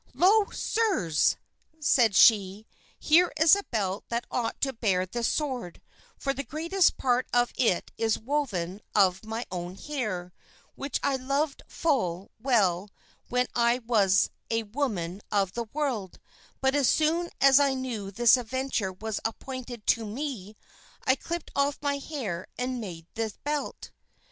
"Lo! 0.15 0.47
sirs," 0.49 1.35
said 1.79 2.15
she, 2.15 2.65
"here 2.97 3.31
is 3.39 3.55
a 3.55 3.61
belt 3.69 4.03
that 4.09 4.25
ought 4.31 4.59
to 4.59 4.73
bear 4.73 5.05
this 5.05 5.27
sword; 5.27 5.79
for 6.17 6.33
the 6.33 6.41
greatest 6.43 6.97
part 6.97 7.27
of 7.31 7.53
it 7.55 7.91
is 7.99 8.17
woven 8.17 8.81
of 8.95 9.23
my 9.23 9.45
own 9.51 9.75
hair, 9.75 10.33
which 10.73 10.99
I 11.03 11.17
loved 11.17 11.61
full 11.67 12.31
well 12.39 12.89
when 13.29 13.45
I 13.53 13.77
was 13.85 14.31
a 14.49 14.63
woman 14.63 15.21
of 15.31 15.53
the 15.53 15.65
world; 15.71 16.19
but 16.61 16.73
as 16.73 16.89
soon 16.89 17.29
as 17.39 17.59
I 17.59 17.75
knew 17.75 18.09
this 18.09 18.37
adventure 18.37 18.91
was 18.91 19.19
appointed 19.23 19.85
to 19.85 20.03
me, 20.03 20.57
I 21.05 21.13
clipped 21.15 21.51
off 21.55 21.77
my 21.79 21.99
hair 21.99 22.47
and 22.57 22.81
made 22.81 23.05
this 23.13 23.37
belt." 23.43 23.91